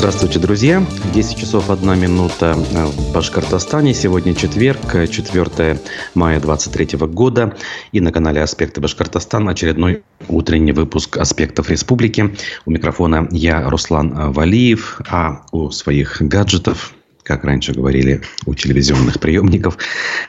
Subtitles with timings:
[0.00, 0.82] Здравствуйте, друзья.
[1.12, 3.92] 10 часов 1 минута в Башкортостане.
[3.92, 4.80] Сегодня четверг,
[5.10, 5.78] 4
[6.14, 7.54] мая 23 года.
[7.92, 12.34] И на канале «Аспекты Башкортостана» очередной утренний выпуск «Аспектов Республики».
[12.64, 16.94] У микрофона я, Руслан Валиев, а у своих гаджетов
[17.30, 19.78] как раньше говорили у телевизионных приемников,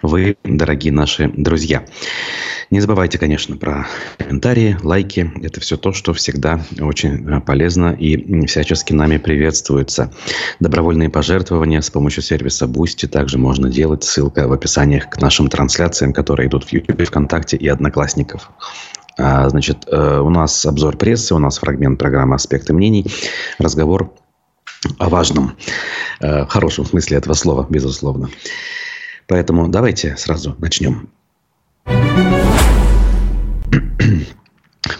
[0.03, 1.83] вы, дорогие наши друзья.
[2.69, 3.87] Не забывайте, конечно, про
[4.19, 5.31] комментарии, лайки.
[5.41, 10.13] Это все то, что всегда очень э, полезно и всячески нами приветствуется.
[10.59, 14.03] Добровольные пожертвования с помощью сервиса Boosty также можно делать.
[14.03, 18.51] Ссылка в описаниях к нашим трансляциям, которые идут в YouTube, ВКонтакте и Одноклассников.
[19.17, 23.07] А, значит, э, у нас обзор прессы, у нас фрагмент программы «Аспекты мнений»,
[23.57, 24.13] разговор
[24.97, 25.55] о важном,
[26.19, 28.29] э, в хорошем смысле этого слова, безусловно.
[29.27, 31.09] Поэтому давайте сразу начнем.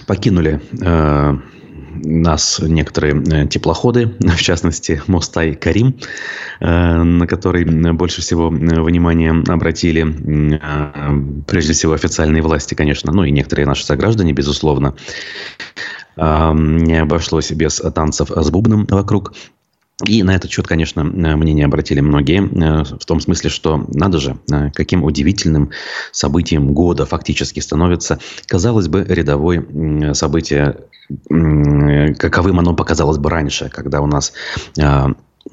[0.07, 1.38] Покинули э,
[2.04, 5.98] нас некоторые э, теплоходы, в частности, Мостай Карим,
[6.59, 13.32] э, на который больше всего внимания обратили, э, прежде всего, официальные власти, конечно, ну и
[13.32, 14.96] некоторые наши сограждане, безусловно.
[16.18, 19.34] Э, не обошлось без танцев с бубном вокруг.
[20.05, 24.20] И на этот счет, конечно, э, мнение обратили многие, э, в том смысле, что надо
[24.20, 25.71] же, э, каким удивительным
[26.12, 30.77] событием года фактически становится, казалось бы, рядовое событие,
[31.30, 34.34] каковым оно показалось бы раньше, когда у нас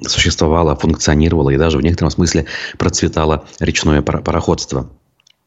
[0.05, 2.45] существовало, функционировало и даже в некотором смысле
[2.77, 4.89] процветало речное пароходство.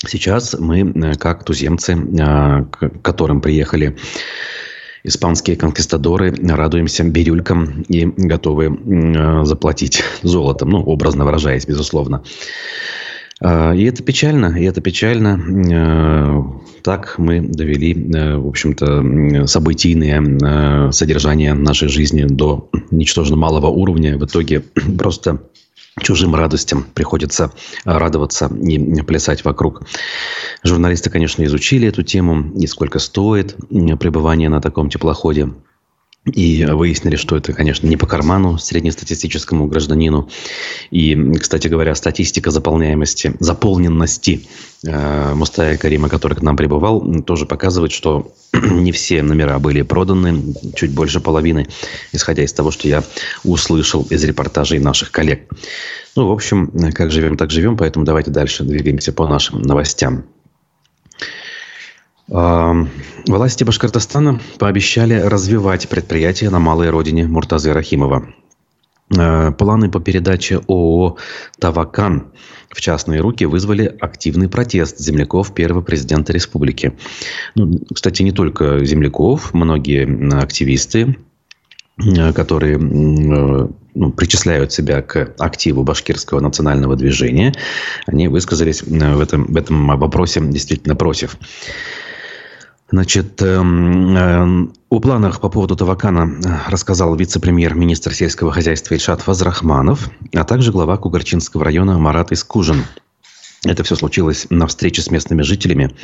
[0.07, 3.97] Сейчас мы, как туземцы, к которым приехали
[5.05, 12.23] испанские конкистадоры радуемся бирюлькам и готовы э, заплатить золотом, ну, образно выражаясь, безусловно.
[13.41, 15.41] А, и это печально, и это печально.
[15.73, 16.43] Э,
[16.83, 24.17] так мы довели, э, в общем-то, событийное содержание нашей жизни до ничтожно малого уровня.
[24.19, 24.63] В итоге
[24.99, 25.41] просто
[26.01, 27.53] чужим радостям приходится
[27.85, 29.83] радоваться и плясать вокруг.
[30.63, 33.57] Журналисты, конечно, изучили эту тему и сколько стоит
[33.99, 35.53] пребывание на таком теплоходе.
[36.25, 40.29] И выяснили, что это, конечно, не по карману среднестатистическому гражданину.
[40.93, 44.47] И, кстати говоря, статистика заполняемости, заполненности
[44.87, 50.55] э, Мустая Карима, который к нам прибывал, тоже показывает, что не все номера были проданы,
[50.77, 51.67] чуть больше половины,
[52.13, 53.03] исходя из того, что я
[53.43, 55.51] услышал из репортажей наших коллег.
[56.15, 60.25] Ну, в общем, как живем, так живем, поэтому давайте дальше двигаемся по нашим новостям.
[62.29, 68.33] Власти Башкортостана пообещали развивать предприятие на малой родине Муртазы Рахимова.
[69.17, 71.17] Э, планы по передаче ООО
[71.59, 72.33] «Тавакан»
[72.71, 76.95] в частные руки вызвали активный протест земляков первого президента республики.
[77.55, 81.17] Ну, кстати, не только земляков, многие активисты,
[81.99, 87.53] э, которые э, ну, причисляют себя к активу башкирского национального движения,
[88.07, 91.37] они высказались в этом, в этом вопросе действительно против.
[92.93, 100.11] Значит, эм, э, о планах по поводу Тавакана э, рассказал вице-премьер-министр сельского хозяйства Ильшат Фазрахманов,
[100.35, 102.85] а также глава Кугарчинского района Марат Искужин.
[103.65, 105.97] Это все случилось на встрече с местными жителями.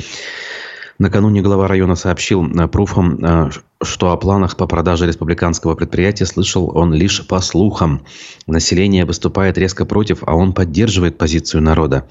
[0.97, 3.51] Накануне глава района сообщил э, пруфам,
[3.83, 8.01] что о планах по продаже республиканского предприятия слышал он лишь по слухам.
[8.47, 12.07] Население выступает резко против, а он поддерживает позицию народа.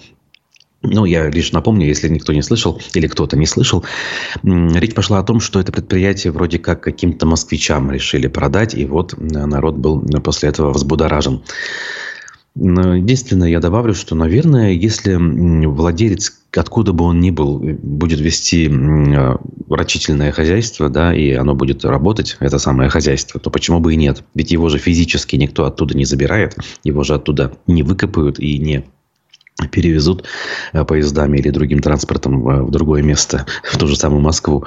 [0.82, 3.84] Ну, я лишь напомню, если никто не слышал или кто-то не слышал,
[4.44, 9.14] речь пошла о том, что это предприятие вроде как каким-то москвичам решили продать, и вот
[9.18, 11.42] народ был после этого взбудоражен.
[12.54, 18.68] Единственное, я добавлю, что, наверное, если владелец, откуда бы он ни был, будет вести
[19.68, 24.24] рачительное хозяйство, да, и оно будет работать, это самое хозяйство, то почему бы и нет?
[24.34, 28.84] Ведь его же физически никто оттуда не забирает, его же оттуда не выкопают и не
[29.66, 30.24] перевезут
[30.72, 34.64] э, поездами или другим транспортом в другое место, в ту же самую Москву.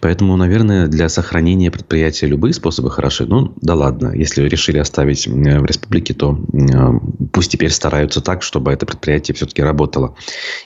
[0.00, 3.26] Поэтому, наверное, для сохранения предприятия любые способы хороши.
[3.26, 4.12] Ну, да ладно.
[4.14, 9.62] Если решили оставить в республике, то э, пусть теперь стараются так, чтобы это предприятие все-таки
[9.62, 10.14] работало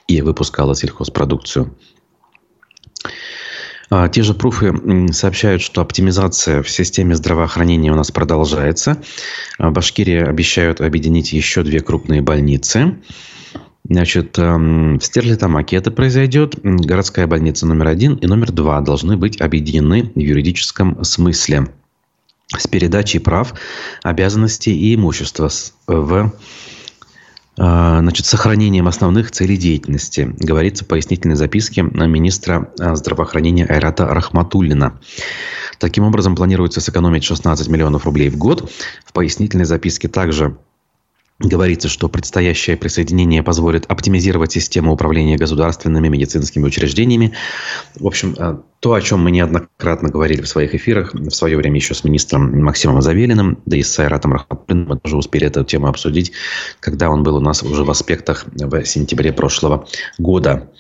[0.07, 1.75] и выпускало сельхозпродукцию.
[3.91, 4.73] А, те же пруфы
[5.13, 9.03] сообщают, что оптимизация в системе здравоохранения у нас продолжается.
[9.59, 12.97] А, Башкирия обещают объединить еще две крупные больницы.
[13.87, 16.57] Значит, эм, в Стерлитамаке это произойдет.
[16.63, 21.69] Городская больница номер один и номер два должны быть объединены в юридическом смысле
[22.57, 23.53] с передачей прав,
[24.03, 25.51] обязанностей и имущества
[25.87, 26.33] в
[27.59, 34.99] э, значит, сохранением основных целей деятельности, говорится в пояснительной записке министра э, здравоохранения Айрата Рахматуллина.
[35.79, 38.71] Таким образом, планируется сэкономить 16 миллионов рублей в год.
[39.05, 40.57] В пояснительной записке также
[41.45, 47.35] Говорится, что предстоящее присоединение позволит оптимизировать систему управления государственными медицинскими учреждениями.
[47.97, 51.77] В общем, э, то, о чем мы неоднократно говорили в своих эфирах, в свое время
[51.77, 55.87] еще с министром Максимом Завелиным, да и с Сайратом Рахматуллиным, мы тоже успели эту тему
[55.87, 56.33] обсудить,
[56.81, 59.87] когда он был у нас уже в аспектах в сентябре прошлого
[60.17, 60.71] года.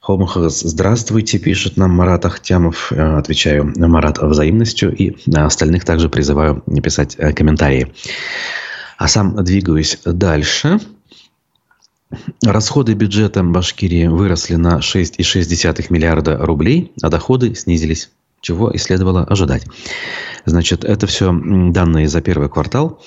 [0.00, 2.92] Хомхас, здравствуйте, пишет нам Марат Ахтямов.
[2.92, 7.92] Э, отвечаю Марат взаимностью и остальных также призываю писать э, комментарии.
[8.96, 10.80] А сам двигаюсь дальше.
[12.44, 18.10] Расходы бюджета Башкирии выросли на 6,6 миллиарда рублей, а доходы снизились,
[18.40, 19.66] чего и следовало ожидать.
[20.44, 23.02] Значит, это все данные за первый квартал.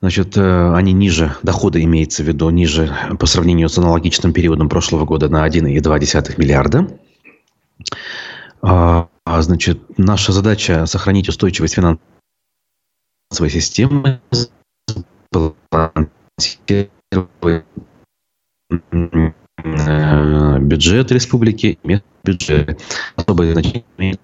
[0.00, 5.06] Значит, э, они ниже, доходы имеется в виду, ниже по сравнению с аналогичным периодом прошлого
[5.06, 6.86] года на 1,2 миллиарда.
[8.60, 12.00] А, а, значит, наша задача сохранить устойчивость финансовой
[13.50, 14.20] системы,
[20.60, 21.78] бюджет республики,
[22.24, 22.82] бюджет.
[23.16, 24.18] Особое значение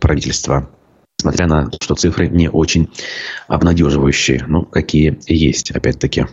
[0.00, 0.68] правительства.
[1.18, 2.90] Несмотря на то, что цифры не очень
[3.48, 4.44] обнадеживающие.
[4.46, 6.26] Ну, какие есть, опять-таки.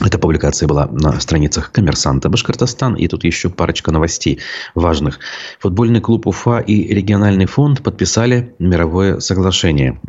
[0.00, 2.94] Эта публикация была на страницах коммерсанта Башкортостан.
[2.94, 4.38] И тут еще парочка новостей
[4.74, 5.18] важных.
[5.58, 10.00] Футбольный клуб Уфа и региональный фонд подписали мировое соглашение.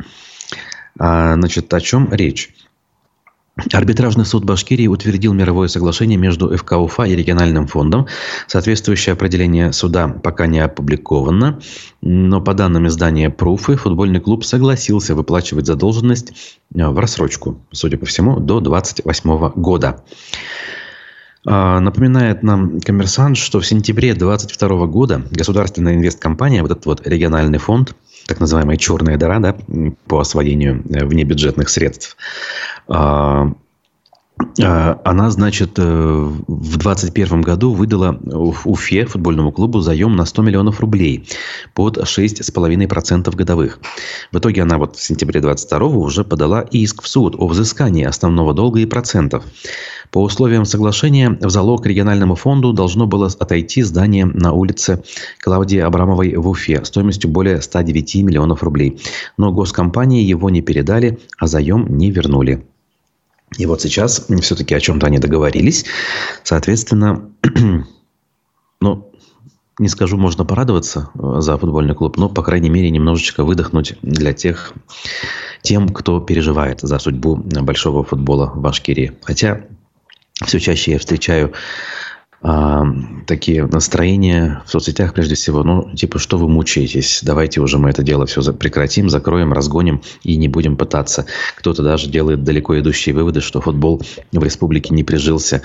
[0.98, 2.54] А, значит, о чем речь?
[3.70, 8.06] Арбитражный суд Башкирии утвердил мировое соглашение между ФК Уфа и региональным фондом.
[8.46, 11.60] Соответствующее определение суда пока не опубликовано,
[12.00, 16.32] но по данным издания «Пруфы» футбольный клуб согласился выплачивать задолженность
[16.74, 20.02] э, в рассрочку, судя по всему, до 2028 года.
[21.44, 27.58] А, напоминает нам коммерсант, что в сентябре 2022 года государственная инвесткомпания, вот этот вот региональный
[27.58, 27.94] фонд,
[28.26, 29.56] так называемая черная дыра да,
[30.06, 32.16] по освоению э, внебюджетных средств,
[32.88, 33.52] а,
[34.58, 38.18] она, значит, э, в 2021 году выдала
[38.64, 41.26] Уфе, футбольному клубу, заем на 100 миллионов рублей
[41.74, 43.78] под 6,5% годовых.
[44.30, 48.52] В итоге она вот в сентябре 2022 уже подала иск в суд о взыскании основного
[48.52, 49.44] долга и процентов.
[50.10, 55.02] По условиям соглашения в залог региональному фонду должно было отойти здание на улице
[55.40, 59.00] Клавдии Абрамовой в Уфе стоимостью более 109 миллионов рублей.
[59.38, 62.66] Но госкомпании его не передали, а заем не вернули.
[63.58, 65.84] И вот сейчас все-таки о чем-то они договорились.
[66.42, 67.30] Соответственно,
[68.80, 69.12] ну,
[69.78, 74.32] не скажу, можно порадоваться э, за футбольный клуб, но, по крайней мере, немножечко выдохнуть для
[74.32, 74.72] тех,
[75.62, 79.12] тем, кто переживает за судьбу большого футбола в Башкирии.
[79.22, 79.62] Хотя
[80.44, 81.52] все чаще я встречаю
[82.44, 82.84] а,
[83.26, 88.02] такие настроения в соцсетях прежде всего, ну, типа, что вы мучаетесь, давайте уже мы это
[88.02, 91.26] дело все прекратим, закроем, разгоним и не будем пытаться.
[91.56, 94.02] Кто-то даже делает далеко идущие выводы, что футбол
[94.32, 95.62] в республике не прижился.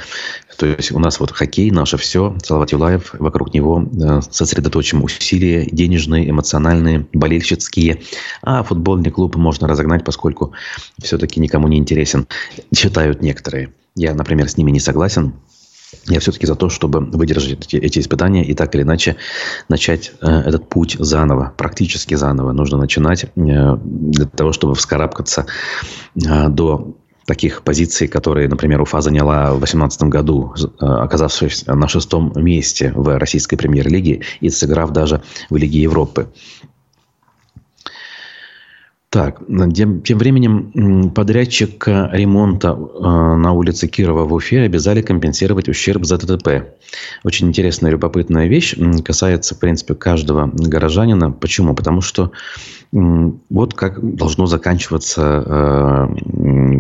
[0.58, 5.66] То есть у нас вот хоккей, наше все, Салават Юлаев, вокруг него э, сосредоточим усилия
[5.66, 8.02] денежные, эмоциональные, болельщицкие,
[8.44, 10.54] а футбольный клуб можно разогнать, поскольку
[11.02, 12.28] все-таки никому не интересен,
[12.76, 13.74] считают некоторые.
[13.96, 15.34] Я, например, с ними не согласен,
[16.08, 19.16] я все-таки за то, чтобы выдержать эти, эти испытания и так или иначе
[19.70, 22.52] начать э, этот путь заново, практически заново.
[22.52, 25.46] Нужно начинать э, для того, чтобы вскарабкаться
[26.16, 26.96] э, до
[27.28, 33.20] таких позиций, которые, например, Уфа заняла в 2018 году, э, оказавшись на шестом месте в
[33.20, 36.30] российской премьер-лиге и сыграв даже в Лиге Европы.
[39.10, 39.42] Так,
[39.74, 46.18] тем, тем временем подрядчик ремонта э, на улице Кирова в Уфе обязали компенсировать ущерб за
[46.18, 46.76] ТТП.
[47.24, 48.76] Очень интересная, любопытная вещь.
[49.06, 51.32] Касается, в принципе, каждого горожанина.
[51.32, 51.74] Почему?
[51.74, 52.34] Потому что
[52.92, 56.08] вот как должно заканчиваться э,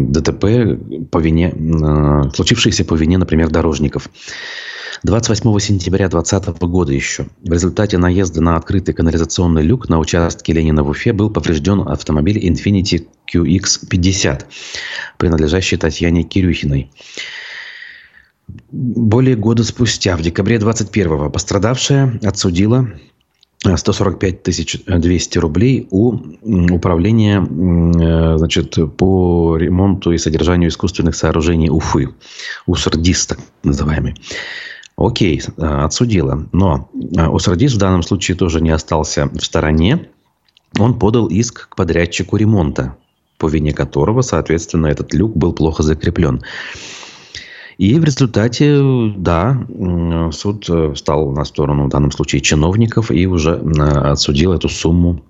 [0.10, 4.10] ДТП по вине, э, случившееся по вине, например, дорожников.
[5.04, 10.84] 28 сентября 2020 года еще в результате наезда на открытый канализационный люк на участке Ленина
[10.84, 14.46] в Уфе был поврежден автомобиль Infiniti QX50,
[15.18, 16.92] принадлежащий Татьяне Кирюхиной.
[18.72, 22.88] Более года спустя, в декабре 21-го, пострадавшая отсудила
[23.63, 26.13] 145 тысяч 200 рублей у
[26.74, 32.10] управления э, значит, по ремонту и содержанию искусственных сооружений Уфы,
[32.66, 34.16] УСРДИС так называемый.
[34.98, 36.48] Окей, э, отсудила.
[36.51, 40.10] Но э, Осардис в данном случае тоже не остался в стороне.
[40.80, 42.98] Он подал иск к подрядчику ремонта,
[43.38, 46.42] по вине которого, соответственно, этот люк был плохо закреплен.
[47.77, 48.82] И в результате,
[49.16, 49.63] да,
[50.32, 55.22] суд встал на сторону в данном случае чиновников и уже отсудил эту сумму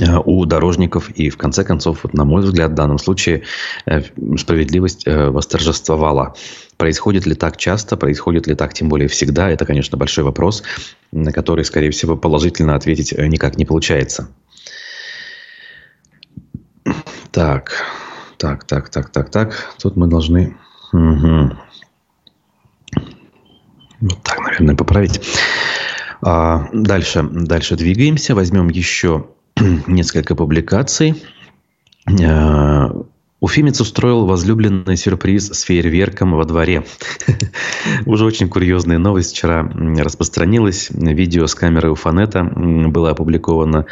[0.00, 1.10] Э, у дорожников.
[1.10, 3.42] И в конце концов, вот, на мой взгляд, в данном случае
[3.86, 4.00] э,
[4.38, 6.34] справедливость э, восторжествовала.
[6.82, 10.64] Происходит ли так часто, происходит ли так тем более всегда, это, конечно, большой вопрос,
[11.12, 14.30] на который, скорее всего, положительно ответить никак не получается.
[17.30, 17.84] Так,
[18.36, 19.74] так, так, так, так, так.
[19.80, 20.56] Тут мы должны...
[20.92, 21.52] Угу.
[24.00, 25.20] Вот так, наверное, поправить.
[26.20, 28.34] А, дальше, дальше двигаемся.
[28.34, 29.28] Возьмем еще
[29.86, 31.14] несколько публикаций.
[32.08, 32.88] Э,
[33.42, 36.84] Уфимец устроил возлюбленный сюрприз с фейерверком во дворе.
[38.06, 39.32] Уже очень курьезная новость.
[39.32, 39.68] Вчера
[39.98, 40.90] распространилась.
[40.90, 43.86] Видео с камеры Уфанета было опубликовано.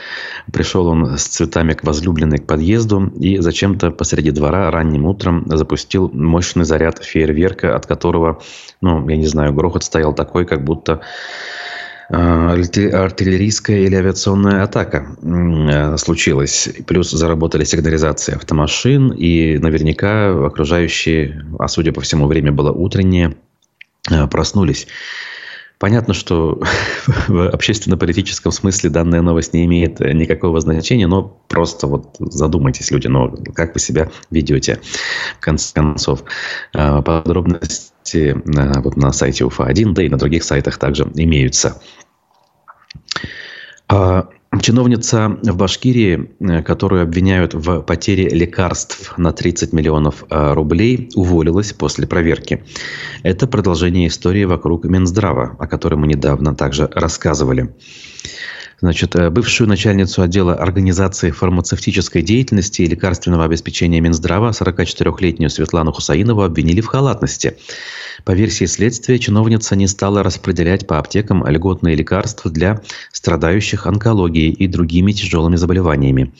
[0.52, 6.08] Пришел он с цветами к возлюбленной к подъезду и зачем-то посреди двора ранним утром запустил
[6.14, 8.40] мощный заряд фейерверка, от которого,
[8.80, 11.00] ну, я не знаю, грохот стоял такой, как будто
[12.10, 16.68] артиллерийская или авиационная атака э, случилась.
[16.86, 23.36] Плюс заработали сигнализации автомашин, и наверняка окружающие, а судя по всему, время было утреннее,
[24.10, 24.88] э, проснулись.
[25.78, 26.60] Понятно, что
[27.28, 33.34] в общественно-политическом смысле данная новость не имеет никакого значения, но просто вот задумайтесь, люди, но
[33.54, 34.80] как вы себя ведете,
[35.38, 36.24] в конце концов.
[36.74, 38.36] Э, подробности
[38.82, 41.80] вот на сайте УФА-1, да и на других сайтах также имеются.
[43.92, 44.28] А,
[44.62, 51.72] чиновница в Башкирии, э, которую обвиняют в потере лекарств на 30 миллионов э, рублей, уволилась
[51.72, 52.64] после проверки.
[53.24, 57.74] Это продолжение истории вокруг Минздрава, о которой мы недавно также рассказывали.
[58.80, 66.42] Значит, э, бывшую начальницу отдела организации фармацевтической деятельности и лекарственного обеспечения Минздрава 44-летнюю Светлану Хусаинову
[66.42, 67.58] обвинили в халатности.
[68.24, 72.80] По версии следствия, чиновница не стала распределять по аптекам льготные лекарства для
[73.12, 76.32] страдающих онкологией и другими тяжелыми заболеваниями.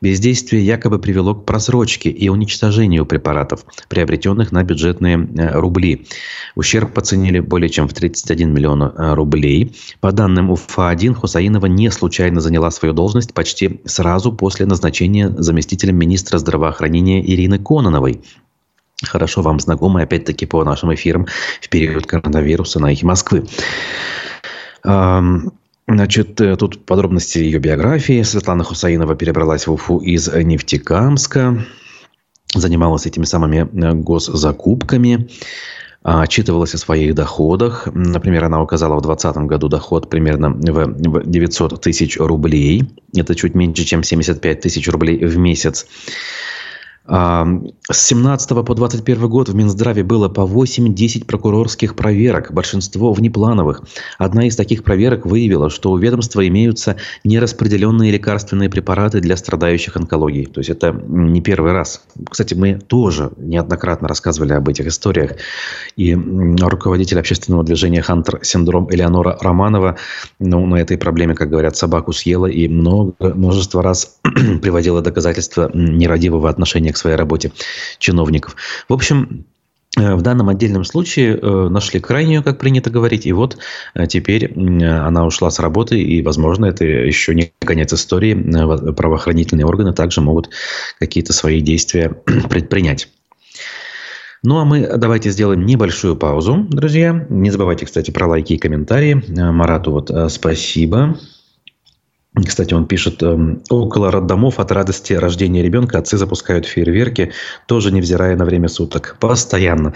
[0.00, 6.06] Бездействие якобы привело к просрочке и уничтожению препаратов, приобретенных на бюджетные э, рубли.
[6.54, 9.74] Ущерб оценили более чем в 31 миллион э, рублей.
[10.00, 16.38] По данным УФА-1, Хусаинова не случайно заняла свою должность почти сразу после назначения заместителем министра
[16.38, 18.20] здравоохранения Ирины Кононовой
[19.02, 21.26] хорошо вам знакомы, опять-таки, по нашим эфирам
[21.60, 23.46] в период коронавируса на эхе Москвы.
[25.90, 28.22] Значит, э, тут подробности ее биографии.
[28.22, 31.64] Светлана Хусаинова перебралась в Уфу из Нефтекамска,
[32.54, 35.30] занималась этими самыми э, госзакупками,
[36.08, 37.88] отчитывалась о своих доходах.
[37.92, 42.84] Например, она указала в 2020 году доход примерно в 900 тысяч рублей.
[43.14, 45.86] Это чуть меньше, чем 75 тысяч рублей в месяц.
[47.08, 53.82] С 17 по 21 год в Минздраве было по 8-10 прокурорских проверок, большинство внеплановых.
[54.18, 60.46] Одна из таких проверок выявила, что у ведомства имеются нераспределенные лекарственные препараты для страдающих онкологией.
[60.46, 62.02] То есть это не первый раз.
[62.28, 65.36] Кстати, мы тоже неоднократно рассказывали об этих историях.
[65.96, 69.96] И руководитель общественного движения «Хантер Синдром» Элеонора Романова
[70.38, 74.18] ну, на этой проблеме, как говорят, собаку съела и много, множество раз
[74.60, 77.52] приводила доказательства нерадивого отношения к своей работе
[77.98, 78.56] чиновников.
[78.88, 79.46] В общем,
[79.96, 83.58] э, в данном отдельном случае э, нашли крайнюю, как принято говорить, и вот
[83.94, 88.34] э, теперь она ушла с работы, и, возможно, это еще не конец истории.
[88.92, 90.50] Правоохранительные органы также могут
[90.98, 92.10] какие-то свои действия
[92.50, 93.08] предпринять.
[94.44, 97.26] Ну а мы давайте сделаем небольшую паузу, друзья.
[97.28, 99.20] Не забывайте, кстати, про лайки и комментарии.
[99.50, 101.18] Марату вот спасибо.
[102.46, 107.32] Кстати, он пишет, эм, около роддомов от радости рождения ребенка отцы запускают фейерверки,
[107.66, 109.16] тоже невзирая на время суток.
[109.20, 109.94] Постоянно.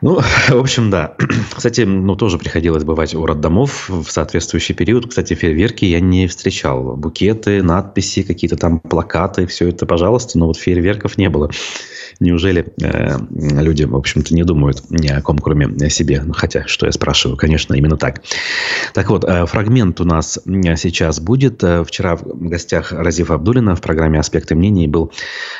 [0.00, 1.14] Ну, в общем, да.
[1.54, 5.08] Кстати, ну, тоже приходилось бывать у роддомов в соответствующий период.
[5.08, 6.96] Кстати, фейерверки я не встречал.
[6.96, 11.50] Букеты, надписи, какие-то там плакаты, все это, пожалуйста, но вот фейерверков не было.
[12.20, 16.20] Неужели э, люди, в общем-то, не думают ни о ком, кроме себе?
[16.22, 18.20] Ну, хотя, что я спрашиваю, конечно, именно так.
[18.92, 21.64] Так вот, э, фрагмент у нас сейчас будет.
[21.64, 25.12] Э, вчера в гостях Разифа Абдулина в программе «Аспекты мнений» был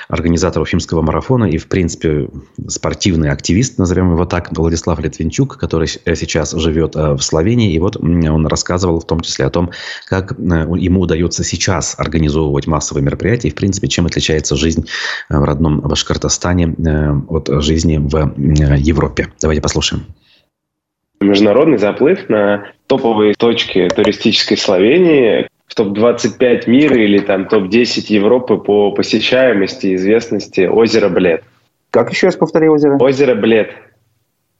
[0.08, 2.28] организатор Уфимского марафона и, в принципе,
[2.68, 7.72] спортивный активист, назовем его так, Владислав Литвинчук, который сейчас живет э, в Словении.
[7.72, 9.70] И вот он рассказывал в том числе о том,
[10.06, 10.34] как э,
[10.76, 14.84] ему удается сейчас организовывать массовые мероприятия и, в принципе, чем отличается жизнь
[15.30, 16.49] э, в родном Башкортостане
[17.28, 19.28] от жизни в Европе.
[19.40, 20.04] Давайте послушаем.
[21.20, 28.90] Международный заплыв на топовые точки туристической Словении, в топ-25 мира или там топ-10 Европы по
[28.90, 31.44] посещаемости и известности озеро Блед.
[31.90, 32.98] Как еще раз повтори озеро?
[32.98, 33.70] Озеро Блед.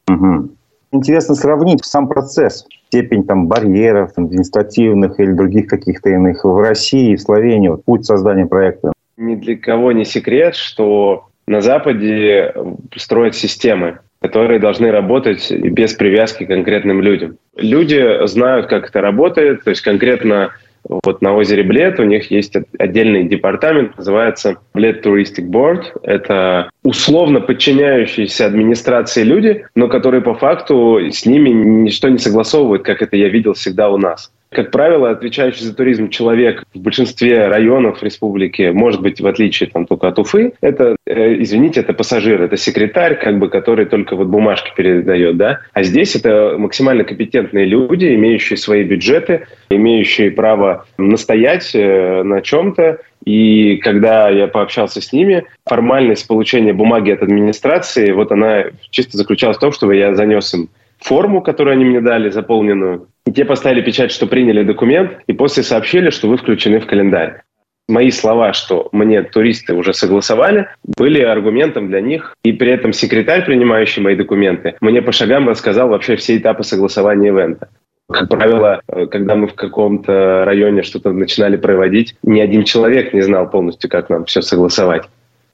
[0.09, 0.51] Угу.
[0.93, 7.17] Интересно сравнить сам процесс, степень там, барьеров административных или других каких-то иных в России и
[7.17, 8.93] в Словении, вот, путь создания проекта.
[9.17, 12.55] Ни для кого не секрет, что на Западе
[12.97, 17.39] строят системы, которые должны работать без привязки к конкретным людям.
[17.57, 20.53] Люди знают, как это работает, то есть конкретно
[20.85, 25.85] вот на озере Блед у них есть отдельный департамент, называется Bled Touristic Board.
[26.03, 33.03] Это условно подчиняющиеся администрации люди, но которые по факту с ними ничто не согласовывают, как
[33.03, 34.33] это я видел всегда у нас.
[34.53, 39.87] Как правило, отвечающий за туризм человек в большинстве районов республики, может быть, в отличие там,
[39.87, 44.27] только от Уфы, это, э, извините, это пассажир, это секретарь, как бы, который только вот
[44.27, 45.61] бумажки передает, да.
[45.73, 52.99] А здесь это максимально компетентные люди, имеющие свои бюджеты, имеющие право настоять э, на чем-то,
[53.25, 59.59] и когда я пообщался с ними, формальность получения бумаги от администрации, вот она чисто заключалась
[59.59, 63.09] в том, чтобы я занес им форму, которую они мне дали, заполненную.
[63.31, 67.43] И те поставили печать, что приняли документ, и после сообщили, что вы включены в календарь.
[67.87, 70.67] Мои слова, что мне туристы уже согласовали,
[70.99, 72.35] были аргументом для них.
[72.43, 77.29] И при этом секретарь, принимающий мои документы, мне по шагам рассказал вообще все этапы согласования
[77.29, 77.69] ивента.
[78.11, 78.81] Как правило,
[79.13, 84.11] когда мы в каком-то районе что-то начинали проводить, ни один человек не знал полностью, как
[84.11, 85.05] нам все согласовать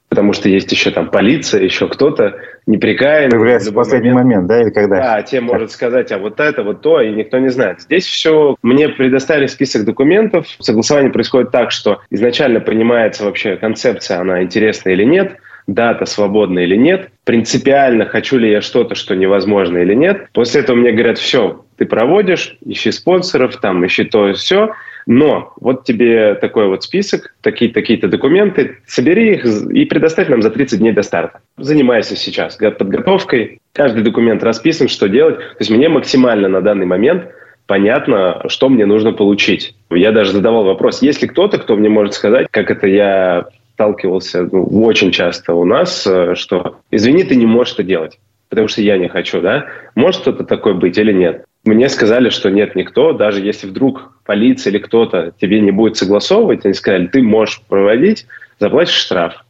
[0.09, 3.31] потому что есть еще там полиция, еще кто-то непрекаянный.
[3.31, 4.95] Появляется в последний момент, момент, да, или когда?
[4.95, 7.81] Да, те может сказать, а вот это, вот то, и никто не знает.
[7.81, 14.43] Здесь все, мне предоставили список документов, согласование происходит так, что изначально принимается вообще концепция, она
[14.43, 15.37] интересна или нет,
[15.67, 20.27] дата свободна или нет, принципиально хочу ли я что-то, что невозможно или нет.
[20.31, 24.71] После этого мне говорят, все, ты проводишь, ищи спонсоров, там, ищи то и все,
[25.07, 30.51] но вот тебе такой вот список, такие-то такие документы, собери их и предоставь нам за
[30.51, 31.39] 30 дней до старта.
[31.57, 35.37] Занимайся сейчас подготовкой, каждый документ расписан, что делать.
[35.37, 37.29] То есть мне максимально на данный момент
[37.67, 39.75] понятно, что мне нужно получить.
[39.89, 44.49] Я даже задавал вопрос, есть ли кто-то, кто мне может сказать, как это я сталкивался
[44.51, 48.81] ну, очень часто у нас, э, что извини, ты не можешь это делать, потому что
[48.81, 49.67] я не хочу, да?
[49.93, 51.45] Может кто-то такой быть или нет?
[51.67, 56.63] Мне сказали, что нет никто, даже если вдруг полиция или кто-то тебе не будет согласовывать,
[56.63, 58.25] они сказали, ты можешь проводить,
[58.57, 59.45] заплатишь штраф.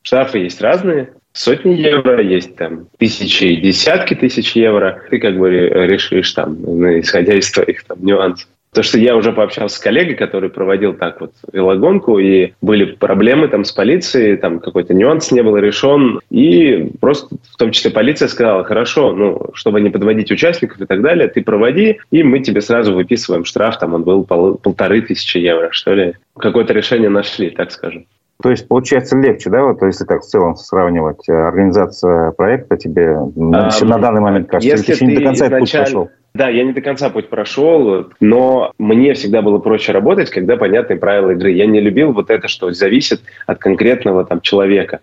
[0.00, 5.02] Штрафы есть разные, сотни евро, есть там тысячи, десятки тысяч евро.
[5.10, 6.54] Ты как бы решишь там,
[6.98, 8.48] исходя из твоих там нюансов.
[8.72, 13.48] То, что я уже пообщался с коллегой, который проводил так вот велогонку, и были проблемы
[13.48, 18.28] там с полицией, там какой-то нюанс не был решен, и просто в том числе полиция
[18.28, 22.60] сказала, хорошо, ну, чтобы не подводить участников и так далее, ты проводи, и мы тебе
[22.60, 26.14] сразу выписываем штраф, там он был пол, полторы тысячи евро, что ли.
[26.38, 28.06] Какое-то решение нашли, так скажем.
[28.42, 33.16] То есть получается легче, да, вот если так в целом сравнивать, э, организация проекта тебе
[33.16, 35.60] а, на данный момент кажется, если ты не до конца изначально...
[35.60, 36.10] путь прошел?
[36.32, 40.98] Да, я не до конца путь прошел, но мне всегда было проще работать, когда понятные
[40.98, 41.50] правила игры.
[41.50, 45.00] Я не любил вот это, что зависит от конкретного там человека,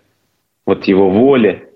[0.64, 1.68] вот его воли.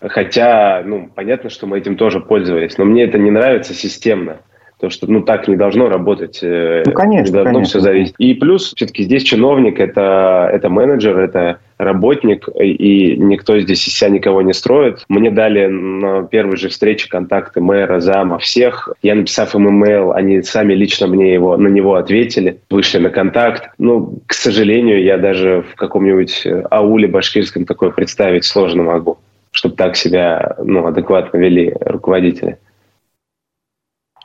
[0.00, 4.38] Хотя, ну, понятно, что мы этим тоже пользовались, но мне это не нравится системно.
[4.78, 6.38] Потому что, ну, так не должно работать.
[6.40, 7.68] Э, ну, конечно, не должно конечно.
[7.68, 8.14] все зависеть.
[8.18, 14.10] И плюс, все-таки здесь чиновник, это, это менеджер, это работник, и никто здесь из себя
[14.10, 15.04] никого не строит.
[15.08, 18.88] Мне дали на первой же встрече контакты мэра, зама, всех.
[19.02, 23.70] Я, написав им имейл, они сами лично мне его, на него ответили, вышли на контакт.
[23.78, 29.18] Ну, к сожалению, я даже в каком-нибудь ауле башкирском такое представить сложно могу,
[29.50, 32.58] чтобы так себя ну, адекватно вели руководители.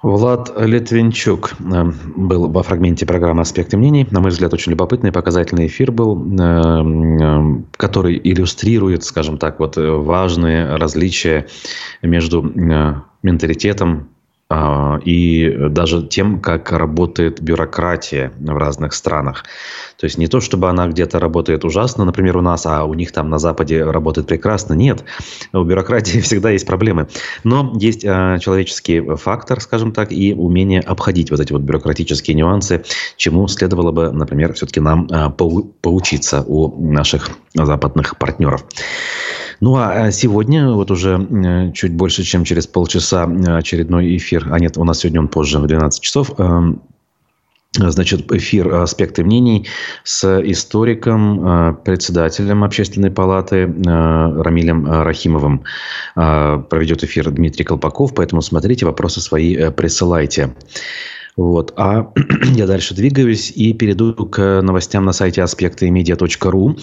[0.03, 4.05] Влад Литвинчук э, был во фрагменте программы «Аспекты мнений».
[4.11, 9.77] На мой взгляд, очень любопытный, показательный эфир был, э, э, который иллюстрирует, скажем так, вот
[9.77, 11.47] важные различия
[12.01, 12.41] между
[13.23, 14.09] менталитетом
[15.03, 19.43] и даже тем, как работает бюрократия в разных странах.
[19.97, 23.11] То есть не то, чтобы она где-то работает ужасно, например, у нас, а у них
[23.11, 24.73] там на Западе работает прекрасно.
[24.73, 25.03] Нет,
[25.53, 27.07] у бюрократии всегда есть проблемы.
[27.43, 32.83] Но есть а, человеческий фактор, скажем так, и умение обходить вот эти вот бюрократические нюансы,
[33.17, 38.65] чему следовало бы, например, все-таки нам а, поучиться у наших западных партнеров.
[39.59, 44.83] Ну а сегодня, вот уже чуть больше, чем через полчаса очередной эфир, а нет, у
[44.83, 46.81] нас сегодня он позже, в 12 часов, эм,
[47.75, 49.65] Значит, эфир «Аспекты мнений»
[50.03, 55.63] с историком, председателем Общественной палаты Рамилем Рахимовым.
[56.13, 60.53] Проведет эфир Дмитрий Колпаков, поэтому смотрите, вопросы свои э, присылайте.
[61.35, 61.73] Вот.
[61.75, 62.11] А
[62.53, 66.79] я дальше двигаюсь и перейду к новостям на сайте аспектыmedia.ru.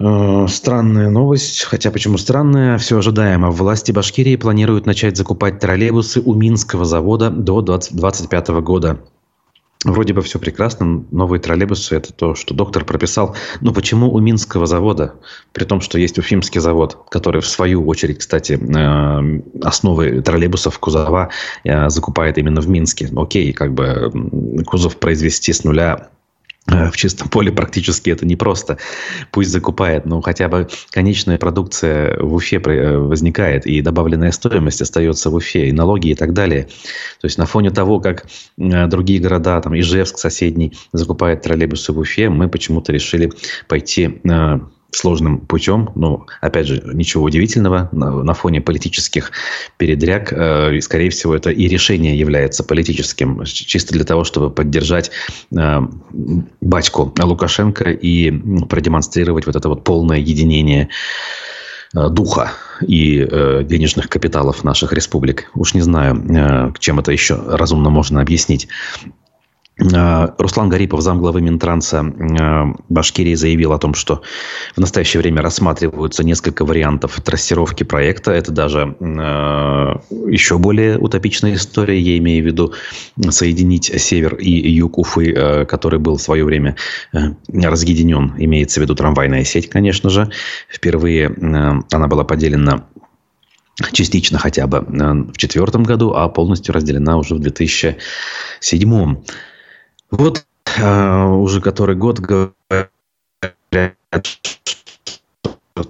[0.00, 3.50] Э, странная новость, хотя почему странная, все ожидаемо.
[3.50, 9.00] Власти Башкирии планируют начать закупать троллейбусы у Минского завода до 2025 года.
[9.84, 13.36] Вроде бы все прекрасно, новые троллейбусы– это то, что доктор прописал.
[13.60, 15.14] Но почему у Минского завода?
[15.52, 21.30] При том, что есть Уфимский завод, который в свою очередь, кстати, э, основы троллейбусов, кузова
[21.62, 23.08] э, закупает именно в Минске.
[23.16, 24.12] Окей, как бы
[24.66, 26.08] кузов произвести с нуля
[26.68, 28.78] в чистом поле практически это непросто.
[29.30, 35.30] Пусть закупает, но хотя бы конечная продукция в Уфе э, возникает, и добавленная стоимость остается
[35.30, 36.64] в Уфе, и налоги и так далее.
[37.20, 38.26] То есть на фоне того, как
[38.58, 43.32] э, другие города, там Ижевск соседний, закупает троллейбусы в Уфе, мы почему-то решили
[43.66, 44.20] пойти
[44.90, 45.90] сложным путем.
[45.94, 47.88] Ну, опять же, ничего удивительного.
[47.92, 49.32] На, на фоне политических
[49.76, 53.44] передряг, э, скорее всего, это и решение является политическим.
[53.44, 55.10] Чисто для того, чтобы поддержать
[55.56, 55.80] э,
[56.60, 58.30] батьку Лукашенко и
[58.66, 60.88] продемонстрировать вот это вот полное единение
[61.94, 65.50] э, духа и э, денежных капиталов наших республик.
[65.54, 68.68] Уж не знаю, э, чем это еще разумно можно объяснить.
[69.78, 74.22] Э, Руслан Гарипов, замглавы Минтранса э, Башкирии, заявил о том, что
[74.74, 78.32] в настоящее время рассматриваются несколько вариантов трассировки проекта.
[78.32, 79.04] Это даже э,
[80.30, 81.98] еще более утопичная история.
[82.00, 82.72] Я имею в виду
[83.30, 86.76] соединить север и юг Уфы, который был в свое время
[87.52, 88.34] разъединен.
[88.38, 90.30] Имеется в виду трамвайная сеть, конечно же.
[90.68, 92.84] Впервые она была поделена
[93.92, 99.16] частично хотя бы в 2004 году, а полностью разделена уже в 2007.
[100.10, 100.44] Вот
[100.78, 102.90] э, уже который год говорят,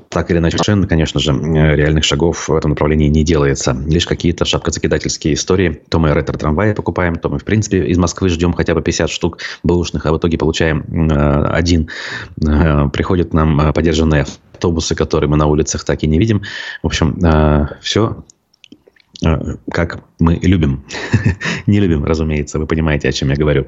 [0.09, 3.76] так или иначе, совершенно, конечно же, реальных шагов в этом направлении не делается.
[3.87, 5.83] Лишь какие-то шапкозакидательские истории.
[5.88, 9.38] То мы ретро-трамваи покупаем, то мы, в принципе, из Москвы ждем хотя бы 50 штук
[9.62, 11.88] бэушных, а в итоге получаем э, один.
[12.46, 16.42] Э, приходят нам э, подержанные автобусы, которые мы на улицах так и не видим.
[16.83, 18.28] В общем, э, все Э,
[19.20, 20.85] как мы любим.
[21.66, 23.66] Не любим, разумеется, вы понимаете, о чем я говорю.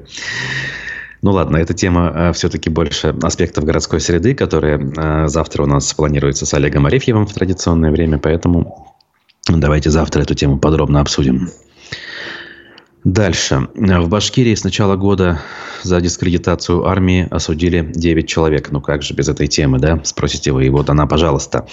[1.21, 5.93] Ну ладно, эта тема э, все-таки больше аспектов городской среды, которые э, завтра у нас
[5.93, 8.95] планируется с Олегом Арефьевым в традиционное время, поэтому
[9.47, 11.49] давайте завтра эту тему подробно обсудим.
[13.03, 13.67] Дальше.
[13.75, 15.41] В Башкирии с начала года
[15.83, 18.71] за дискредитацию армии осудили 9 человек.
[18.71, 19.99] Ну как же без этой темы, да?
[20.03, 20.65] Спросите вы.
[20.65, 21.67] И вот она, пожалуйста.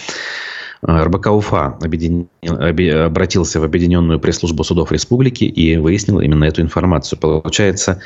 [0.87, 2.29] РБК Уфа объедин...
[2.43, 7.19] обратился в Объединенную пресс-службу судов республики и выяснил именно эту информацию.
[7.19, 8.01] Получается,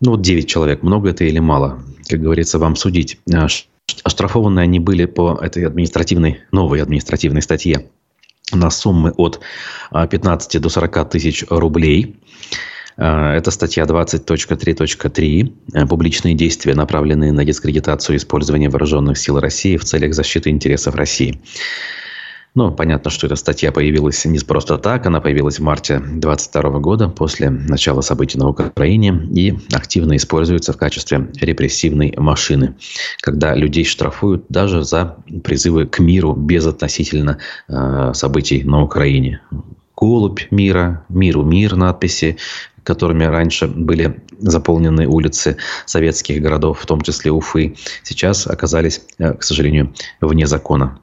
[0.00, 0.82] ну вот 9 человек.
[0.82, 1.82] Много это или мало?
[2.08, 3.18] Как говорится, вам судить.
[3.32, 3.46] Э,
[4.02, 7.86] оштрафованы они были по этой административной, новой административной статье
[8.52, 9.40] на суммы от
[9.92, 12.16] 15 э, до 40 тысяч рублей.
[12.96, 15.52] Э, это статья 20.3.3.
[15.72, 21.40] Э, Публичные действия, направленные на дискредитацию использования вооруженных сил России в целях защиты интересов России.
[22.56, 25.06] Ну, понятно, что эта статья появилась не просто так.
[25.06, 30.76] Она появилась в марте 2022 года, после начала событий на Украине, и активно используется в
[30.76, 32.76] качестве репрессивной машины,
[33.20, 39.40] когда людей штрафуют даже за призывы к миру без относительно э, событий на Украине.
[39.96, 42.36] Голубь мира, миру мир надписи,
[42.84, 49.42] которыми раньше были заполнены улицы советских городов, в том числе Уфы, сейчас оказались, э, к
[49.42, 51.00] сожалению, вне закона.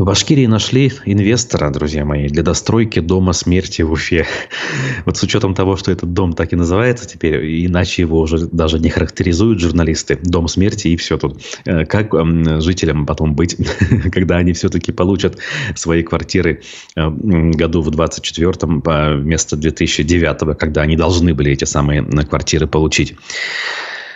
[0.00, 4.26] В Башкирии нашли инвестора, друзья мои, для достройки дома смерти в Уфе.
[5.04, 8.78] Вот с учетом того, что этот дом так и называется теперь, иначе его уже даже
[8.78, 10.18] не характеризуют журналисты.
[10.22, 11.42] Дом смерти и все тут.
[11.66, 12.14] Э, как
[12.62, 13.58] жителям потом быть,
[14.10, 15.36] когда они все-таки получат
[15.74, 16.62] свои квартиры
[16.96, 18.82] э, году в 24-м
[19.20, 23.16] вместо 2009 когда они должны были эти самые квартиры получить.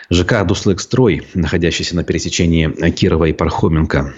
[0.09, 4.15] ЖК «Дуслэкстрой», находящийся на пересечении Кирова и Пархоменко,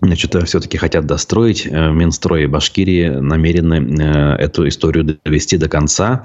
[0.00, 1.66] Значит, э, все-таки хотят достроить.
[1.66, 6.24] Э, Минстрой Башкирии намерены э, эту историю довести до конца.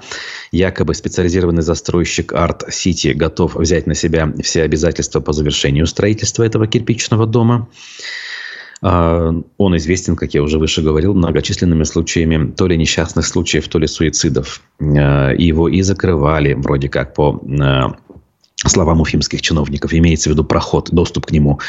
[0.50, 6.66] Якобы специализированный застройщик Art City готов взять на себя все обязательства по завершению строительства этого
[6.66, 7.68] кирпичного дома.
[8.84, 13.78] А, он известен, как я уже выше говорил, многочисленными случаями то ли несчастных случаев, то
[13.78, 14.60] ли суицидов.
[14.80, 17.40] Его и закрывали вроде как по
[18.68, 21.60] словам уфимских чиновников, имеется в виду проход, доступ к нему.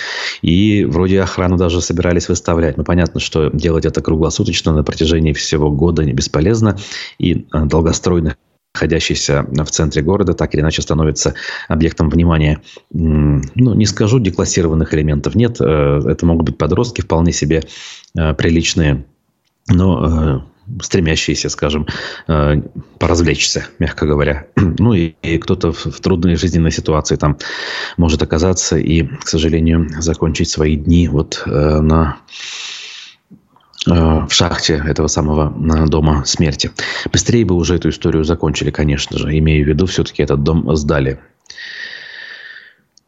[0.41, 2.77] И вроде охрану даже собирались выставлять.
[2.77, 6.77] Но понятно, что делать это круглосуточно на протяжении всего года не бесполезно.
[7.17, 8.37] И э, долгостройных
[8.75, 11.35] находящийся в центре города, так или иначе становится
[11.67, 17.63] объектом внимания, ну, не скажу деклассированных элементов, нет, э, это могут быть подростки вполне себе
[18.17, 19.05] э, приличные,
[19.67, 20.43] но
[20.81, 21.87] стремящиеся, скажем,
[22.27, 22.61] э,
[22.99, 24.47] поразвлечься, мягко говоря.
[24.79, 27.37] Ну и, и кто-то в, в трудной жизненной ситуации там
[27.97, 32.17] может оказаться и, к сожалению, закончить свои дни вот э, на
[33.87, 35.53] э, в шахте этого самого
[35.87, 36.71] дома смерти.
[37.11, 41.19] Быстрее бы уже эту историю закончили, конечно же, имея в виду, все-таки этот дом сдали.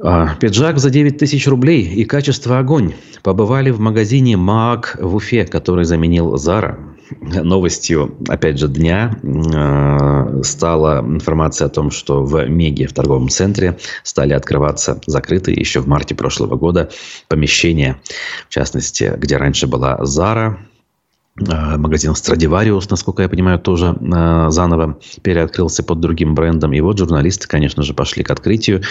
[0.01, 2.93] А, пиджак за 9 тысяч рублей и качество огонь.
[3.23, 6.77] Побывали в магазине МАК в Уфе, который заменил Зара.
[7.21, 13.77] Новостью, опять же, дня э, стала информация о том, что в Меге, в торговом центре,
[14.03, 16.89] стали открываться закрытые еще в марте прошлого года
[17.27, 18.01] помещения.
[18.49, 20.57] В частности, где раньше была Зара,
[21.37, 26.71] магазин Страдивариус, насколько я понимаю, тоже э, заново переоткрылся под другим брендом.
[26.71, 28.83] И вот журналисты, конечно же, пошли к открытию,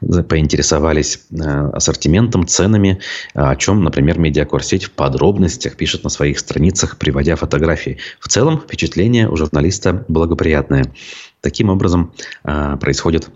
[0.00, 1.36] поинтересовались э,
[1.72, 3.00] ассортиментом, ценами,
[3.32, 7.96] о чем, например, медиакорсеть в подробностях пишет на своих страницах, приводя фотографии.
[8.20, 10.92] В целом, впечатление у журналиста благоприятное.
[11.40, 13.28] Таким образом происходит,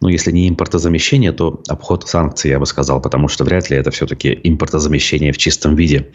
[0.00, 3.90] ну, если не импортозамещение, то обход санкций, я бы сказал, потому что вряд ли это
[3.90, 6.12] все-таки импортозамещение в чистом виде.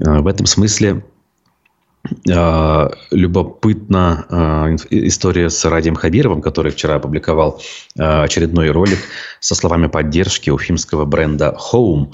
[0.00, 1.04] Э, в этом смысле
[2.28, 7.60] э, любопытна э, история с Радием Хабировым, который вчера опубликовал
[7.96, 8.98] очередной ролик
[9.40, 12.12] со словами поддержки уфимского бренда Home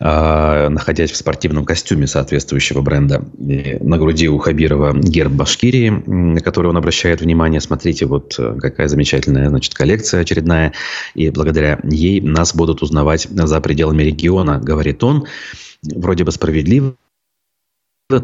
[0.00, 3.24] находясь в спортивном костюме соответствующего бренда.
[3.38, 7.60] И на груди у Хабирова герб Башкирии, на который он обращает внимание.
[7.60, 10.72] Смотрите, вот какая замечательная значит, коллекция очередная.
[11.14, 15.26] И благодаря ей нас будут узнавать за пределами региона, говорит он
[15.94, 16.94] вроде бы справедливо.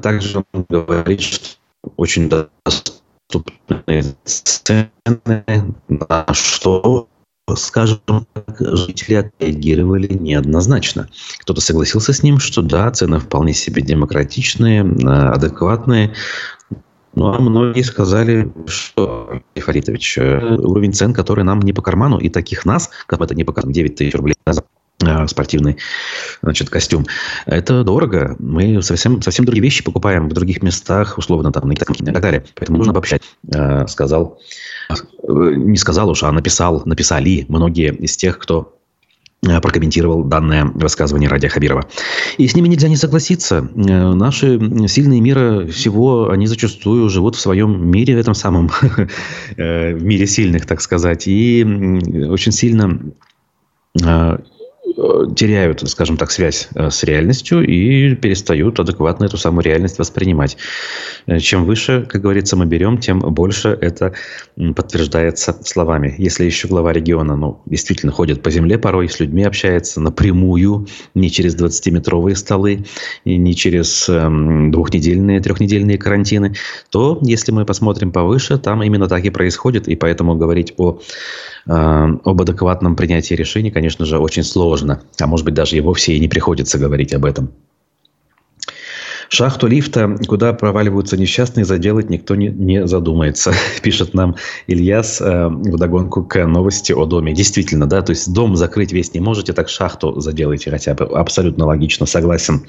[0.03, 1.57] Также он говорит, что
[1.97, 7.09] очень доступные цены, на что
[7.57, 8.01] скажем
[8.59, 11.09] жители отреагировали неоднозначно.
[11.41, 16.15] Кто-то согласился с ним, что да, цены вполне себе демократичные, адекватные,
[17.13, 22.29] ну, а многие сказали, что, Фаритович, э, уровень цен, который нам не по карману, и
[22.29, 24.53] таких нас, как это не по карману, 9 тысяч рублей Э,
[25.27, 25.79] спортивный
[26.43, 27.07] значит, костюм.
[27.47, 28.37] Это дорого.
[28.39, 32.45] Мы совсем, совсем другие вещи покупаем в других местах, условно, там, на и так далее.
[32.55, 34.41] Поэтому нужно обобщать, э, сказал,
[34.91, 34.95] э,
[35.57, 38.77] не сказал уж, а написал, написали многие из тех, кто
[39.43, 41.89] прокомментировал данное высказывание Радия Хабирова.
[42.37, 43.63] И с ними нельзя не согласиться.
[43.75, 48.69] Наши сильные мира всего, они зачастую живут в своем мире, в этом самом
[49.57, 51.65] в мире сильных, так сказать, и
[52.29, 53.01] очень сильно
[53.99, 54.39] Э,
[55.35, 60.57] теряют, скажем так, связь э, с реальностью и перестают адекватно эту самую реальность воспринимать.
[61.27, 64.13] Э, чем выше, как говорится, мы берем, тем больше это
[64.77, 66.15] подтверждается словами.
[66.19, 71.31] Если еще глава региона, ну, действительно ходит по земле порой, с людьми общается напрямую, не
[71.31, 72.85] через 20-метровые столы,
[73.25, 76.55] и не через эм, двухнедельные, трехнедельные карантины,
[76.91, 81.01] то, если мы посмотрим повыше, там именно так и происходит, и поэтому говорить о
[81.60, 85.03] Э, об адекватном принятии решений, конечно же, очень сложно.
[85.21, 87.51] А может быть, даже и вовсе и не приходится говорить об этом.
[89.33, 94.35] Шахту лифта, куда проваливаются несчастные, заделать никто не, не задумается, пишет нам
[94.67, 97.33] Ильяс э, вдогонку к новости о доме.
[97.33, 101.05] Действительно, да, то есть дом закрыть весь не можете, так шахту заделайте хотя бы.
[101.05, 102.67] Абсолютно логично, согласен.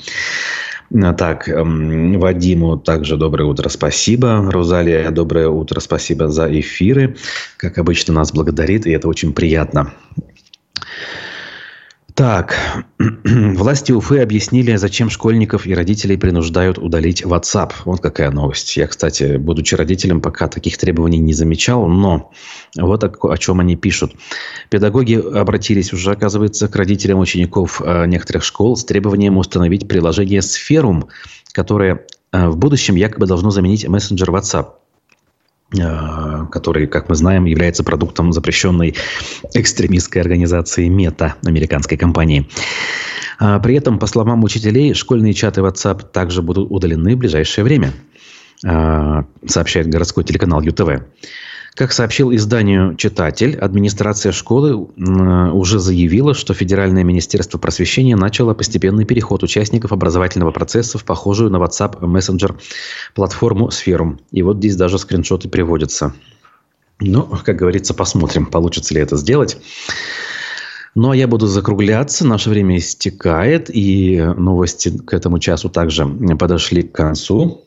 [0.94, 4.52] А, так, эм, Вадиму также доброе утро, спасибо.
[4.52, 7.16] Розалия, доброе утро, спасибо за эфиры.
[7.58, 9.94] Как обычно, нас благодарит, и это очень приятно.
[12.22, 12.56] Так,
[13.26, 17.72] власти Уфы объяснили, зачем школьников и родителей принуждают удалить WhatsApp.
[17.86, 18.78] Вот какая новость.
[18.78, 22.30] Я, кстати, будучи родителем, пока таких требований не замечал, но
[22.78, 24.14] вот о, о чем они пишут.
[24.70, 31.08] Педагоги обратились уже, оказывается, к родителям учеников э, некоторых школ с требованием установить приложение Сферум,
[31.54, 34.68] которое э, в будущем якобы должно заменить мессенджер WhatsApp.
[35.80, 38.94] Э, который, как мы знаем, является продуктом запрещенной
[39.54, 42.50] экстремистской организации МЕТА, американской компании.
[43.40, 47.94] А при этом, по словам учителей, школьные чаты WhatsApp также будут удалены в ближайшее время,
[48.66, 51.04] э, сообщает городской телеканал ЮТВ.
[51.74, 59.42] Как сообщил изданию «Читатель», администрация школы уже заявила, что Федеральное министерство просвещения начало постепенный переход
[59.42, 62.58] участников образовательного процесса в похожую на WhatsApp мессенджер
[63.16, 64.20] платформу «Сферум».
[64.32, 66.14] И вот здесь даже скриншоты приводятся.
[67.00, 69.58] Ну, как говорится, посмотрим, получится ли это сделать.
[70.94, 72.28] Ну, а я буду закругляться.
[72.28, 76.06] Наше время истекает, и новости к этому часу также
[76.38, 77.64] подошли к концу.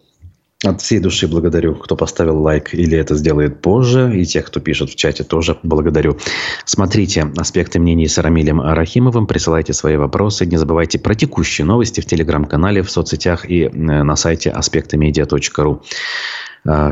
[0.65, 4.19] От всей души благодарю, кто поставил лайк или это сделает позже.
[4.19, 6.19] И тех, кто пишет в чате, тоже благодарю.
[6.65, 9.27] Смотрите «Аспекты мнений» с Рамилем Арахимовым.
[9.27, 10.47] Присылайте свои вопросы.
[10.47, 15.83] Не забывайте про текущие новости в телеграм-канале, в соцсетях и э, на сайте аспектамедиа.ру.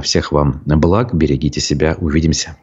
[0.02, 1.14] Всех вам благ.
[1.14, 1.96] Берегите себя.
[1.98, 2.56] Увидимся.